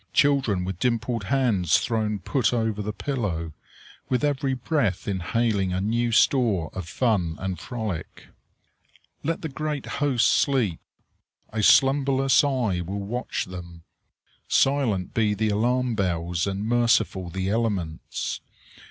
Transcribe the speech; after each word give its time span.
Children 0.13 0.65
with 0.65 0.79
dimpled 0.79 1.25
hands 1.25 1.77
thrown 1.77 2.17
put 2.17 2.55
over 2.55 2.81
the 2.81 2.91
pillow, 2.91 3.53
with 4.09 4.23
every 4.23 4.55
breath 4.55 5.07
inhaling 5.07 5.73
a 5.73 5.79
new 5.79 6.11
store 6.11 6.71
of 6.73 6.87
fun 6.89 7.35
and 7.37 7.59
frolic. 7.59 8.29
Let 9.21 9.43
the 9.43 9.47
great 9.47 9.85
hosts 10.01 10.27
sleep! 10.27 10.79
A 11.53 11.61
slumberless 11.61 12.43
Eye 12.43 12.81
will 12.81 13.05
watch 13.05 13.45
them. 13.45 13.83
Silent 14.47 15.13
be 15.13 15.35
the 15.35 15.49
alarm 15.49 15.93
bells 15.93 16.47
and 16.47 16.65
merciful 16.65 17.29
the 17.29 17.49
elements! 17.51 18.41